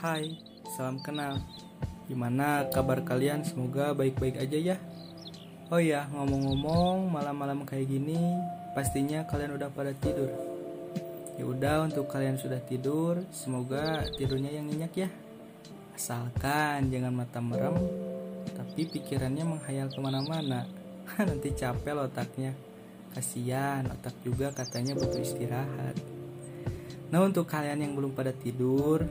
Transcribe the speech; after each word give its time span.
Hai, 0.00 0.32
salam 0.64 0.96
kenal. 1.04 1.44
Gimana 2.08 2.64
kabar 2.72 3.04
kalian? 3.04 3.44
Semoga 3.44 3.92
baik-baik 3.92 4.40
aja 4.40 4.56
ya. 4.56 4.76
Oh 5.68 5.76
ya, 5.76 6.08
ngomong-ngomong, 6.16 7.12
malam-malam 7.12 7.68
kayak 7.68 7.84
gini, 7.84 8.16
pastinya 8.72 9.28
kalian 9.28 9.60
udah 9.60 9.68
pada 9.68 9.92
tidur. 9.92 10.32
Ya 11.36 11.44
udah, 11.44 11.84
untuk 11.84 12.08
kalian 12.08 12.40
sudah 12.40 12.64
tidur, 12.64 13.20
semoga 13.28 14.08
tidurnya 14.16 14.48
yang 14.48 14.72
nyenyak 14.72 15.04
ya. 15.04 15.12
Asalkan 15.92 16.88
jangan 16.88 17.12
mata 17.12 17.44
merem, 17.44 17.76
tapi 18.56 18.88
pikirannya 18.88 19.44
menghayal 19.44 19.92
ke 19.92 20.00
mana-mana. 20.00 20.64
Nanti 21.28 21.52
capek 21.52 21.92
loh 21.92 22.08
otaknya. 22.08 22.56
Kasian, 23.12 23.84
otak 23.84 24.16
juga 24.24 24.48
katanya 24.48 24.96
butuh 24.96 25.20
istirahat. 25.20 26.00
Nah 27.12 27.20
untuk 27.20 27.44
kalian 27.44 27.84
yang 27.84 27.92
belum 27.92 28.16
pada 28.16 28.32
tidur, 28.32 29.04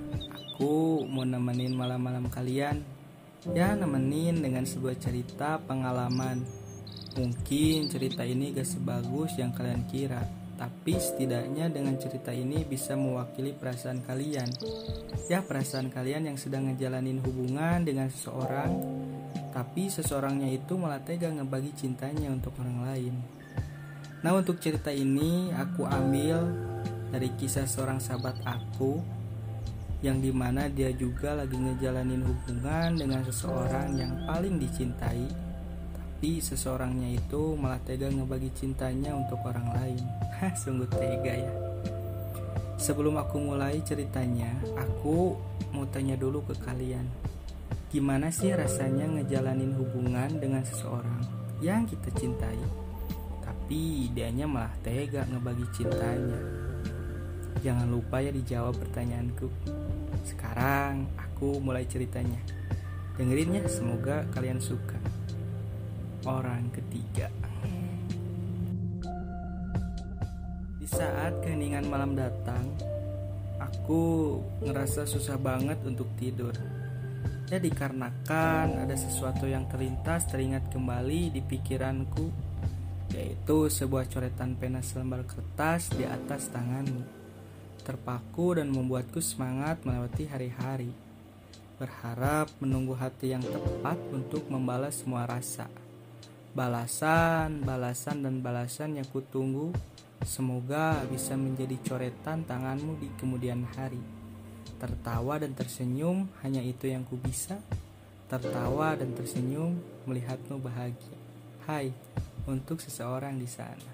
aku 0.59 1.07
mau 1.07 1.23
nemenin 1.23 1.71
malam-malam 1.71 2.27
kalian. 2.27 2.83
Ya 3.55 3.79
nemenin 3.79 4.43
dengan 4.43 4.67
sebuah 4.67 4.99
cerita 4.99 5.55
pengalaman. 5.63 6.43
Mungkin 7.15 7.87
cerita 7.87 8.27
ini 8.27 8.51
gak 8.51 8.67
sebagus 8.67 9.39
yang 9.39 9.55
kalian 9.55 9.87
kira, 9.87 10.19
tapi 10.59 10.99
setidaknya 10.99 11.71
dengan 11.71 11.95
cerita 11.95 12.35
ini 12.35 12.67
bisa 12.67 12.99
mewakili 12.99 13.55
perasaan 13.55 14.03
kalian. 14.03 14.51
Ya 15.31 15.39
perasaan 15.39 15.87
kalian 15.87 16.27
yang 16.27 16.35
sedang 16.35 16.67
ngejalanin 16.67 17.23
hubungan 17.23 17.87
dengan 17.87 18.11
seseorang, 18.11 18.75
tapi 19.55 19.87
seseorangnya 19.87 20.51
itu 20.51 20.75
malah 20.75 20.99
tega 20.99 21.31
ngebagi 21.31 21.71
cintanya 21.71 22.35
untuk 22.35 22.51
orang 22.59 22.83
lain. 22.83 23.15
Nah 24.27 24.35
untuk 24.35 24.59
cerita 24.59 24.91
ini 24.91 25.55
aku 25.55 25.87
ambil 25.87 26.51
dari 27.15 27.31
kisah 27.39 27.63
seorang 27.63 28.03
sahabat 28.03 28.43
aku 28.43 29.18
yang 29.99 30.23
di 30.23 30.31
mana 30.31 30.71
dia 30.71 30.95
juga 30.95 31.35
lagi 31.35 31.59
ngejalanin 31.59 32.23
hubungan 32.23 32.95
dengan 32.95 33.21
seseorang 33.27 33.99
yang 33.99 34.15
paling 34.23 34.55
dicintai. 34.55 35.27
Tapi 35.91 36.39
seseorangnya 36.39 37.19
itu 37.19 37.55
malah 37.59 37.79
tega 37.83 38.07
ngebagi 38.07 38.51
cintanya 38.55 39.11
untuk 39.11 39.43
orang 39.43 39.67
lain. 39.75 40.03
Hah 40.39 40.55
sungguh 40.55 40.87
tega 40.87 41.33
ya. 41.35 41.53
Sebelum 42.79 43.19
aku 43.19 43.43
mulai 43.43 43.83
ceritanya 43.83 44.55
aku 44.79 45.35
mau 45.75 45.83
tanya 45.91 46.15
dulu 46.15 46.47
ke 46.47 46.55
kalian. 46.63 47.03
Gimana 47.91 48.31
sih 48.31 48.55
rasanya 48.55 49.03
ngejalanin 49.03 49.75
hubungan 49.75 50.31
dengan 50.39 50.63
seseorang 50.63 51.27
yang 51.59 51.83
kita 51.83 52.07
cintai? 52.15 52.55
Tapi 53.43 54.07
dianya 54.15 54.47
malah 54.47 54.71
tega 54.79 55.27
ngebagi 55.27 55.67
cintanya 55.75 56.68
Jangan 57.59 57.91
lupa 57.91 58.23
ya 58.23 58.31
dijawab 58.31 58.79
pertanyaanku. 58.79 59.51
Sekarang 60.23 61.11
aku 61.19 61.59
mulai 61.59 61.83
ceritanya. 61.83 62.39
Dengerin 63.19 63.59
ya, 63.59 63.63
semoga 63.67 64.23
kalian 64.31 64.63
suka. 64.63 64.95
Orang 66.23 66.71
ketiga. 66.71 67.27
Di 70.79 70.87
saat 70.87 71.43
keheningan 71.43 71.83
malam 71.91 72.15
datang, 72.15 72.63
aku 73.59 74.39
ngerasa 74.63 75.03
susah 75.03 75.35
banget 75.35 75.83
untuk 75.83 76.07
tidur. 76.15 76.55
Ya 77.51 77.59
dikarenakan 77.59 78.87
ada 78.87 78.95
sesuatu 78.95 79.51
yang 79.51 79.67
terlintas 79.67 80.31
teringat 80.31 80.71
kembali 80.71 81.33
di 81.33 81.41
pikiranku 81.43 82.29
yaitu 83.09 83.73
sebuah 83.73 84.05
coretan 84.05 84.53
pena 84.53 84.85
selembar 84.85 85.25
kertas 85.25 85.89
di 85.97 86.05
atas 86.05 86.53
tanganmu 86.53 87.18
terpaku 87.89 88.61
dan 88.61 88.69
membuatku 88.69 89.17
semangat 89.17 89.81
melewati 89.81 90.29
hari-hari. 90.29 90.93
Berharap 91.81 92.53
menunggu 92.61 92.93
hati 92.93 93.33
yang 93.33 93.41
tepat 93.41 93.97
untuk 94.13 94.45
membalas 94.45 95.01
semua 95.01 95.25
rasa. 95.25 95.65
Balasan, 96.53 97.65
balasan, 97.65 98.21
dan 98.21 98.45
balasan 98.45 99.01
yang 99.01 99.09
kutunggu 99.09 99.73
semoga 100.21 101.01
bisa 101.09 101.33
menjadi 101.33 101.73
coretan 101.81 102.45
tanganmu 102.45 103.01
di 103.01 103.09
kemudian 103.17 103.65
hari. 103.73 104.01
Tertawa 104.77 105.41
dan 105.41 105.57
tersenyum 105.57 106.29
hanya 106.45 106.61
itu 106.61 106.85
yang 106.93 107.01
ku 107.09 107.17
bisa. 107.17 107.57
Tertawa 108.29 108.93
dan 108.93 109.17
tersenyum 109.17 109.81
melihatmu 110.05 110.61
bahagia. 110.61 111.17
Hai, 111.65 111.89
untuk 112.45 112.77
seseorang 112.77 113.41
di 113.41 113.49
sana. 113.49 113.89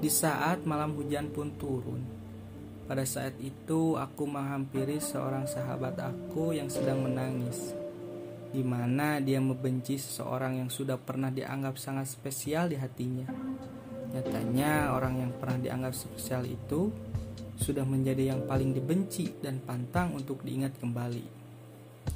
Di 0.00 0.08
saat 0.08 0.64
malam 0.64 0.96
hujan 0.96 1.28
pun 1.28 1.52
turun, 1.60 2.00
pada 2.88 3.04
saat 3.04 3.36
itu 3.36 4.00
aku 4.00 4.24
menghampiri 4.24 4.96
seorang 4.96 5.44
sahabat 5.44 6.00
aku 6.00 6.56
yang 6.56 6.72
sedang 6.72 7.04
menangis, 7.04 7.76
di 8.48 8.64
mana 8.64 9.20
dia 9.20 9.44
membenci 9.44 10.00
seseorang 10.00 10.56
yang 10.64 10.72
sudah 10.72 10.96
pernah 10.96 11.28
dianggap 11.28 11.76
sangat 11.76 12.08
spesial 12.08 12.72
di 12.72 12.80
hatinya. 12.80 13.28
Nyatanya 14.16 14.96
orang 14.96 15.20
yang 15.20 15.32
pernah 15.36 15.60
dianggap 15.60 15.92
spesial 15.92 16.48
itu 16.48 16.88
sudah 17.60 17.84
menjadi 17.84 18.32
yang 18.32 18.48
paling 18.48 18.72
dibenci 18.72 19.36
dan 19.44 19.60
pantang 19.60 20.16
untuk 20.16 20.40
diingat 20.40 20.80
kembali. 20.80 21.28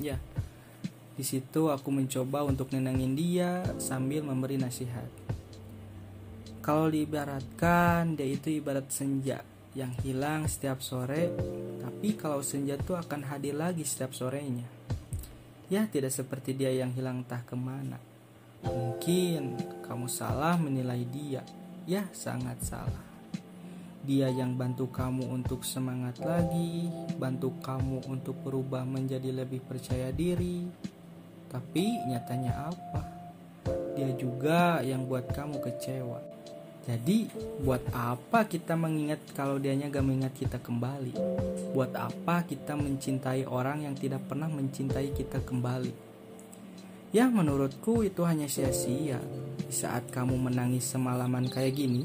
Ya, 0.01 0.17
di 1.15 1.23
situ 1.23 1.69
aku 1.69 1.93
mencoba 1.93 2.49
untuk 2.49 2.73
nenangin 2.73 3.13
dia 3.13 3.61
sambil 3.77 4.25
memberi 4.25 4.57
nasihat. 4.57 5.07
Kalau 6.65 6.89
diibaratkan 6.89 8.17
dia 8.17 8.25
itu 8.25 8.49
ibarat 8.49 8.89
senja 8.89 9.45
yang 9.77 9.93
hilang 10.01 10.49
setiap 10.49 10.81
sore, 10.81 11.29
tapi 11.77 12.17
kalau 12.17 12.41
senja 12.41 12.81
itu 12.81 12.97
akan 12.97 13.21
hadir 13.29 13.53
lagi 13.53 13.85
setiap 13.85 14.17
sorenya. 14.17 14.65
Ya 15.69 15.85
tidak 15.85 16.17
seperti 16.17 16.57
dia 16.57 16.73
yang 16.73 16.97
hilang 16.97 17.21
entah 17.21 17.45
ke 17.45 17.53
mana. 17.53 18.01
Mungkin 18.65 19.61
kamu 19.85 20.09
salah 20.09 20.57
menilai 20.57 21.05
dia. 21.05 21.45
Ya 21.85 22.09
sangat 22.17 22.65
salah. 22.65 23.05
Dia 24.01 24.33
yang 24.33 24.57
bantu 24.57 24.89
kamu 24.89 25.37
untuk 25.37 25.69
semangat 25.69 26.17
lagi, 26.25 26.89
bantu 27.21 27.53
kamu 27.61 28.09
untuk 28.09 28.41
berubah 28.41 28.89
menjadi 28.89 29.37
lebih 29.37 29.61
percaya 29.69 30.09
diri. 30.17 30.65
Tapi 31.53 32.09
nyatanya 32.09 32.73
apa? 32.73 33.03
Dia 33.93 34.17
juga 34.17 34.81
yang 34.81 35.05
buat 35.05 35.29
kamu 35.29 35.61
kecewa. 35.61 36.34
Jadi 36.85 37.33
buat 37.65 37.81
apa 37.97 38.45
kita 38.45 38.77
mengingat 38.77 39.33
kalau 39.33 39.57
dianya 39.57 39.89
gak 39.89 40.05
mengingat 40.05 40.37
kita 40.37 40.61
kembali? 40.61 41.17
Buat 41.73 41.97
apa 41.97 42.45
kita 42.45 42.77
mencintai 42.77 43.49
orang 43.49 43.89
yang 43.89 43.97
tidak 43.97 44.29
pernah 44.29 44.53
mencintai 44.53 45.17
kita 45.17 45.41
kembali? 45.41 45.93
Ya 47.17 47.33
menurutku 47.33 48.05
itu 48.05 48.21
hanya 48.29 48.45
sia-sia. 48.53 49.17
Di 49.65 49.73
saat 49.73 50.13
kamu 50.13 50.37
menangis 50.37 50.85
semalaman 50.85 51.49
kayak 51.49 51.73
gini, 51.73 52.05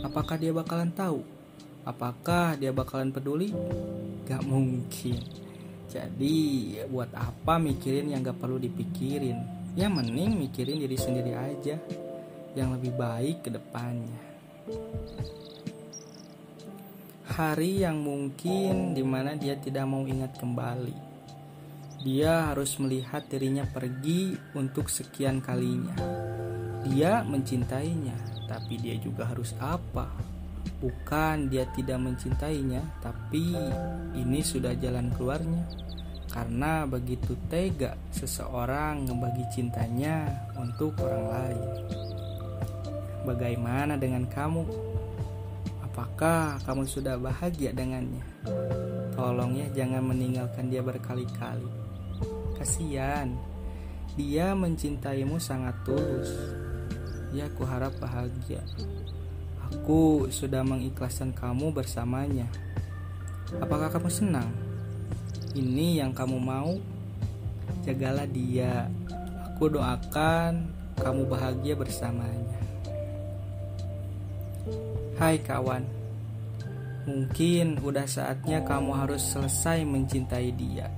apakah 0.00 0.40
dia 0.40 0.56
bakalan 0.56 0.88
tahu? 0.96 1.20
Apakah 1.84 2.56
dia 2.56 2.72
bakalan 2.72 3.12
peduli? 3.12 3.52
Gak 4.24 4.48
mungkin. 4.48 5.20
Jadi 5.92 6.36
buat 6.88 7.12
apa 7.12 7.60
mikirin 7.60 8.16
yang 8.16 8.24
gak 8.24 8.40
perlu 8.40 8.56
dipikirin? 8.56 9.36
Ya 9.76 9.92
mending 9.92 10.40
mikirin 10.40 10.80
diri 10.80 10.96
sendiri 10.96 11.36
aja 11.36 11.76
yang 12.56 12.72
lebih 12.72 12.96
baik 12.96 13.44
ke 13.44 13.50
depannya. 13.52 14.24
Hari 17.36 17.84
yang 17.84 18.00
mungkin 18.00 18.96
di 18.96 19.04
mana 19.04 19.36
dia 19.36 19.60
tidak 19.60 19.84
mau 19.84 20.08
ingat 20.08 20.40
kembali. 20.40 20.96
Dia 22.00 22.48
harus 22.48 22.80
melihat 22.80 23.28
dirinya 23.28 23.68
pergi 23.68 24.32
untuk 24.56 24.88
sekian 24.88 25.44
kalinya. 25.44 25.92
Dia 26.88 27.20
mencintainya, 27.26 28.46
tapi 28.48 28.80
dia 28.80 28.96
juga 28.96 29.28
harus 29.28 29.52
apa? 29.60 30.08
Bukan 30.80 31.52
dia 31.52 31.68
tidak 31.76 31.98
mencintainya, 32.00 32.80
tapi 33.04 33.52
ini 34.16 34.40
sudah 34.40 34.72
jalan 34.80 35.12
keluarnya. 35.12 35.66
Karena 36.30 36.88
begitu 36.88 37.36
tega 37.50 37.98
seseorang 38.12 39.08
membagi 39.08 39.44
cintanya 39.52 40.30
untuk 40.56 40.94
orang 41.04 41.26
lain. 41.26 42.05
Bagaimana 43.26 43.98
dengan 43.98 44.22
kamu? 44.30 44.62
Apakah 45.82 46.62
kamu 46.62 46.86
sudah 46.86 47.18
bahagia 47.18 47.74
dengannya? 47.74 48.22
Tolong 49.18 49.58
ya 49.58 49.66
jangan 49.74 50.14
meninggalkan 50.14 50.70
dia 50.70 50.78
berkali-kali. 50.78 51.66
Kasihan, 52.54 53.34
dia 54.14 54.54
mencintaimu 54.54 55.42
sangat 55.42 55.74
tulus. 55.82 56.30
Ya, 57.34 57.50
aku 57.50 57.66
harap 57.66 57.98
bahagia. 57.98 58.62
Aku 59.74 60.30
sudah 60.30 60.62
mengikhlaskan 60.62 61.34
kamu 61.34 61.74
bersamanya. 61.74 62.46
Apakah 63.58 63.90
kamu 63.90 64.06
senang? 64.06 64.54
Ini 65.50 65.98
yang 65.98 66.14
kamu 66.14 66.38
mau? 66.38 66.78
Jagalah 67.82 68.30
dia. 68.30 68.86
Aku 69.50 69.66
doakan 69.66 70.70
kamu 71.02 71.26
bahagia 71.26 71.74
bersamanya. 71.74 72.65
Hai 75.14 75.38
kawan, 75.46 75.86
Mungkin 77.06 77.86
udah 77.86 78.02
saatnya 78.02 78.66
kamu 78.66 78.98
harus 78.98 79.22
selesai 79.22 79.86
mencintai 79.86 80.50
dia, 80.58 80.90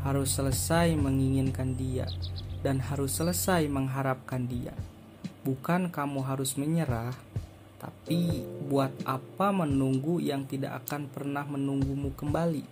harus 0.00 0.32
selesai 0.32 0.96
menginginkan 0.96 1.76
dia, 1.76 2.08
dan 2.64 2.80
harus 2.80 3.20
selesai 3.20 3.68
mengharapkan 3.68 4.48
dia. 4.48 4.72
Bukan 5.44 5.92
kamu 5.92 6.24
harus 6.24 6.56
menyerah, 6.56 7.12
tapi 7.76 8.48
buat 8.64 8.96
apa 9.04 9.52
menunggu 9.52 10.16
yang 10.16 10.48
tidak 10.48 10.88
akan 10.88 11.12
pernah 11.12 11.44
menunggumu 11.44 12.16
kembali? 12.16 12.64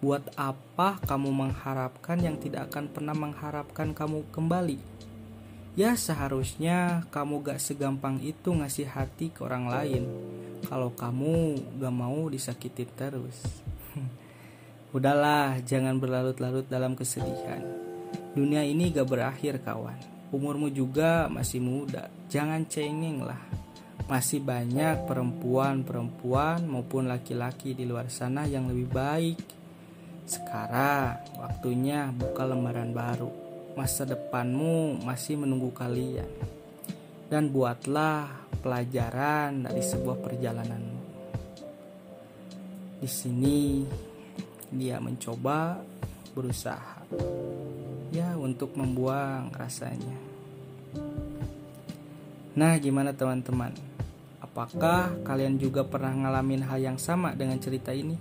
Buat 0.00 0.40
apa 0.40 0.96
kamu 1.04 1.36
mengharapkan 1.36 2.16
yang 2.16 2.40
tidak 2.40 2.72
akan 2.72 2.88
pernah 2.88 3.12
mengharapkan 3.12 3.92
kamu 3.92 4.24
kembali? 4.32 4.80
Ya 5.78 5.94
seharusnya 5.94 7.06
kamu 7.14 7.46
gak 7.46 7.62
segampang 7.62 8.18
itu 8.18 8.50
ngasih 8.50 8.90
hati 8.90 9.30
ke 9.30 9.46
orang 9.46 9.70
lain. 9.70 10.02
Kalau 10.66 10.90
kamu 10.90 11.62
gak 11.78 11.94
mau 11.94 12.26
disakitin 12.26 12.90
terus. 12.98 13.38
Udahlah 14.96 15.62
jangan 15.62 16.02
berlarut-larut 16.02 16.66
dalam 16.66 16.98
kesedihan. 16.98 17.62
Dunia 18.34 18.66
ini 18.66 18.90
gak 18.90 19.06
berakhir 19.06 19.62
kawan. 19.62 19.94
Umurmu 20.34 20.74
juga 20.74 21.30
masih 21.30 21.62
muda. 21.62 22.10
Jangan 22.26 22.66
cengeng 22.66 23.22
lah. 23.22 23.38
Masih 24.10 24.42
banyak 24.42 25.06
perempuan-perempuan 25.06 26.66
maupun 26.66 27.06
laki-laki 27.06 27.78
di 27.78 27.86
luar 27.86 28.10
sana 28.10 28.42
yang 28.42 28.66
lebih 28.66 28.90
baik. 28.90 29.38
Sekarang 30.26 31.14
waktunya 31.38 32.10
buka 32.10 32.42
lembaran 32.42 32.90
baru. 32.90 33.49
Masa 33.78 34.06
depanmu 34.06 34.98
masih 35.02 35.38
menunggu 35.38 35.70
kalian. 35.70 36.28
Dan 37.30 37.54
buatlah 37.54 38.26
pelajaran 38.60 39.66
dari 39.66 39.82
sebuah 39.82 40.18
perjalananmu. 40.18 41.00
Di 43.00 43.08
sini 43.08 43.86
dia 44.70 45.00
mencoba 45.00 45.80
berusaha 46.36 47.00
ya 48.10 48.34
untuk 48.36 48.74
membuang 48.74 49.54
rasanya. 49.54 50.18
Nah, 52.58 52.74
gimana 52.82 53.14
teman-teman? 53.14 53.72
Apakah 54.42 55.14
kalian 55.22 55.56
juga 55.62 55.86
pernah 55.86 56.10
ngalamin 56.10 56.66
hal 56.66 56.82
yang 56.82 56.98
sama 56.98 57.32
dengan 57.38 57.62
cerita 57.62 57.94
ini? 57.94 58.18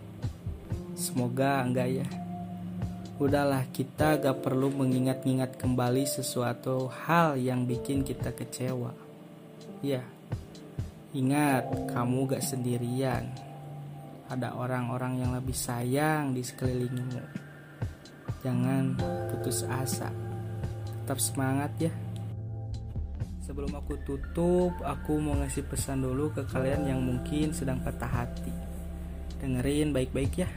Semoga 0.94 1.66
enggak 1.66 1.90
ya. 1.90 2.08
Udahlah, 3.20 3.68
kita 3.76 4.16
gak 4.16 4.48
perlu 4.48 4.72
mengingat-ingat 4.72 5.60
kembali 5.60 6.08
sesuatu 6.08 6.88
hal 6.88 7.36
yang 7.36 7.68
bikin 7.68 8.00
kita 8.00 8.32
kecewa. 8.32 8.96
Ya, 9.84 10.08
ingat 11.12 11.68
kamu 11.92 12.32
gak 12.32 12.40
sendirian. 12.48 13.28
Ada 14.32 14.56
orang-orang 14.56 15.20
yang 15.20 15.36
lebih 15.36 15.52
sayang 15.52 16.32
di 16.32 16.48
sekelilingmu. 16.48 17.20
Jangan 18.40 18.96
putus 19.36 19.68
asa. 19.68 20.08
Tetap 21.04 21.20
semangat 21.20 21.76
ya. 21.76 21.92
Sebelum 23.44 23.76
aku 23.76 24.00
tutup, 24.08 24.72
aku 24.80 25.20
mau 25.20 25.36
ngasih 25.44 25.68
pesan 25.68 26.08
dulu 26.08 26.32
ke 26.32 26.48
kalian 26.48 26.88
yang 26.88 27.04
mungkin 27.04 27.52
sedang 27.52 27.84
patah 27.84 28.24
hati. 28.24 28.54
Dengerin 29.44 29.92
baik-baik 29.92 30.40
ya. 30.40 30.48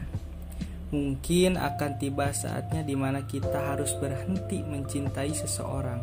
Mungkin 0.93 1.56
akan 1.56 1.97
tiba 1.97 2.37
saatnya 2.37 2.85
di 2.85 2.93
mana 2.93 3.25
kita 3.25 3.73
harus 3.73 3.97
berhenti 3.97 4.61
mencintai 4.61 5.33
seseorang. 5.33 5.97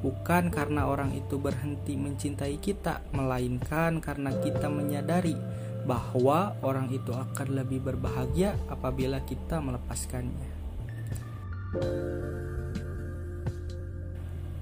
Bukan 0.00 0.48
karena 0.48 0.88
orang 0.88 1.12
itu 1.12 1.36
berhenti 1.36 2.00
mencintai 2.00 2.56
kita, 2.56 3.04
melainkan 3.12 4.00
karena 4.00 4.32
kita 4.40 4.72
menyadari 4.72 5.36
bahwa 5.84 6.56
orang 6.64 6.88
itu 6.88 7.12
akan 7.12 7.60
lebih 7.60 7.84
berbahagia 7.84 8.56
apabila 8.72 9.20
kita 9.20 9.60
melepaskannya. 9.60 10.50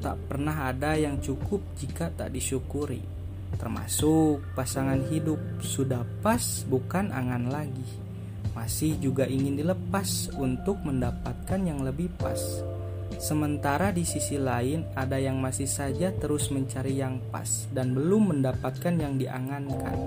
Tak 0.03 0.17
pernah 0.27 0.67
ada 0.67 0.99
yang 0.99 1.23
cukup 1.23 1.63
jika 1.79 2.11
tak 2.11 2.35
disyukuri, 2.35 3.07
termasuk 3.55 4.43
pasangan 4.59 4.99
hidup 5.15 5.39
sudah 5.63 6.03
pas, 6.27 6.67
bukan 6.67 7.15
angan 7.15 7.47
lagi. 7.55 8.10
Masih 8.51 8.99
juga 8.99 9.25
ingin 9.25 9.55
dilepas 9.55 10.31
untuk 10.35 10.83
mendapatkan 10.83 11.61
yang 11.63 11.87
lebih 11.87 12.11
pas. 12.19 12.39
Sementara 13.21 13.93
di 13.93 14.03
sisi 14.03 14.41
lain, 14.41 14.87
ada 14.97 15.21
yang 15.21 15.39
masih 15.39 15.69
saja 15.69 16.09
terus 16.15 16.49
mencari 16.49 16.97
yang 16.97 17.21
pas 17.29 17.69
dan 17.69 17.93
belum 17.93 18.33
mendapatkan 18.33 18.95
yang 18.97 19.21
diangankan, 19.21 19.99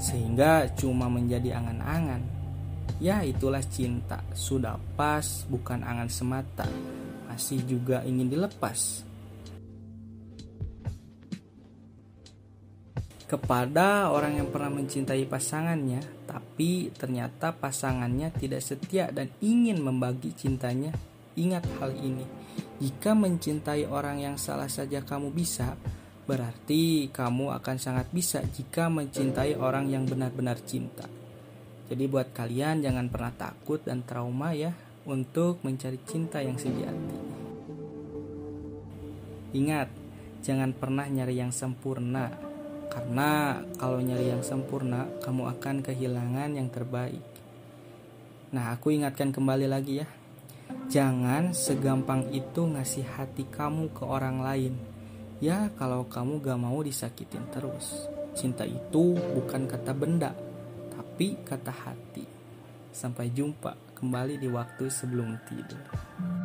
sehingga 0.00 0.72
cuma 0.72 1.12
menjadi 1.12 1.60
angan-angan. 1.60 2.22
Ya, 3.02 3.20
itulah 3.20 3.60
cinta, 3.60 4.22
sudah 4.32 4.80
pas, 4.96 5.44
bukan 5.50 5.82
angan 5.84 6.08
semata, 6.08 6.64
masih 7.28 7.60
juga 7.68 8.00
ingin 8.06 8.32
dilepas 8.32 9.04
kepada 13.24 14.14
orang 14.14 14.38
yang 14.38 14.48
pernah 14.48 14.70
mencintai 14.70 15.26
pasangannya, 15.26 16.00
tapi 16.54 16.86
ternyata 16.94 17.50
pasangannya 17.50 18.30
tidak 18.38 18.62
setia 18.62 19.10
dan 19.10 19.26
ingin 19.42 19.82
membagi 19.82 20.30
cintanya. 20.38 20.94
Ingat 21.34 21.66
hal 21.82 21.98
ini: 21.98 22.22
jika 22.78 23.10
mencintai 23.10 23.90
orang 23.90 24.22
yang 24.22 24.38
salah 24.38 24.70
saja 24.70 25.02
kamu 25.02 25.34
bisa, 25.34 25.74
berarti 26.30 27.10
kamu 27.10 27.58
akan 27.58 27.76
sangat 27.82 28.06
bisa 28.14 28.38
jika 28.54 28.86
mencintai 28.86 29.58
orang 29.58 29.90
yang 29.90 30.06
benar-benar 30.06 30.62
cinta. 30.62 31.10
Jadi, 31.90 32.06
buat 32.06 32.30
kalian, 32.30 32.86
jangan 32.86 33.10
pernah 33.10 33.34
takut 33.34 33.82
dan 33.82 34.06
trauma 34.06 34.54
ya 34.54 34.70
untuk 35.10 35.58
mencari 35.66 35.98
cinta 36.06 36.38
yang 36.38 36.54
sejati. 36.54 37.18
Ingat, 39.58 39.90
jangan 40.46 40.70
pernah 40.70 41.10
nyari 41.10 41.34
yang 41.34 41.50
sempurna, 41.50 42.53
karena 42.90 43.60
kalau 43.78 43.98
nyari 44.00 44.32
yang 44.32 44.42
sempurna, 44.44 45.08
kamu 45.22 45.50
akan 45.58 45.76
kehilangan 45.84 46.50
yang 46.56 46.68
terbaik. 46.70 47.22
Nah, 48.54 48.70
aku 48.70 48.94
ingatkan 48.94 49.34
kembali 49.34 49.66
lagi 49.66 50.04
ya. 50.04 50.08
Jangan 50.86 51.56
segampang 51.56 52.30
itu 52.30 52.64
ngasih 52.64 53.02
hati 53.18 53.48
kamu 53.50 53.90
ke 53.90 54.04
orang 54.06 54.44
lain. 54.44 54.74
Ya, 55.42 55.72
kalau 55.74 56.06
kamu 56.06 56.38
gak 56.38 56.60
mau 56.60 56.78
disakitin 56.80 57.44
terus. 57.50 58.06
Cinta 58.34 58.62
itu 58.62 59.18
bukan 59.18 59.66
kata 59.66 59.90
benda, 59.90 60.32
tapi 60.94 61.34
kata 61.42 61.72
hati. 61.74 62.26
Sampai 62.94 63.34
jumpa 63.34 63.74
kembali 63.98 64.38
di 64.38 64.46
waktu 64.46 64.86
sebelum 64.86 65.34
tidur. 65.50 66.43